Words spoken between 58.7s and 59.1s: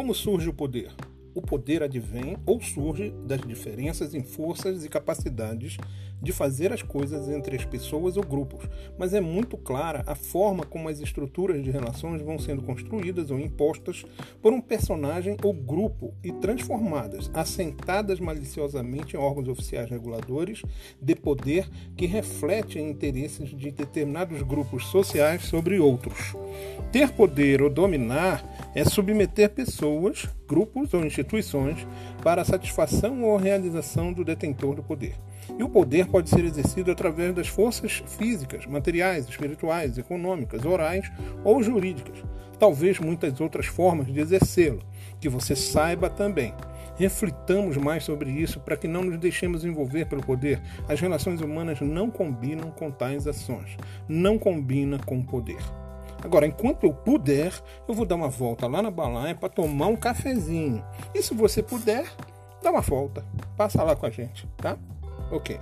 na